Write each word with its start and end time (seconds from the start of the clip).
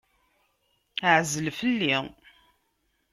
Ɛzel 1.15 1.47
fell-i! 1.59 1.95